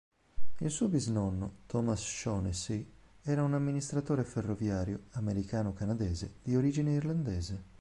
Il 0.57 0.71
suo 0.71 0.87
bisnonno 0.89 1.57
Thomas 1.67 2.01
Shaughnessy 2.03 2.91
era 3.21 3.43
un 3.43 3.53
amministratore 3.53 4.23
ferroviario 4.23 5.01
americano-canadese 5.11 6.37
di 6.41 6.55
origine 6.55 6.93
irlandese. 6.95 7.63